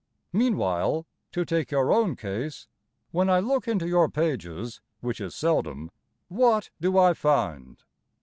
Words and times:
Meanwhile 0.33 1.05
(To 1.33 1.45
take 1.45 1.69
your 1.69 1.93
own 1.93 2.15
case) 2.15 2.67
When 3.11 3.29
I 3.29 3.39
look 3.39 3.67
into 3.67 3.87
your 3.87 4.09
pages, 4.09 4.81
Which 4.99 5.21
is 5.21 5.35
seldom, 5.35 5.91
What 6.27 6.71
do 6.79 6.97
I 6.97 7.13
find? 7.13 7.79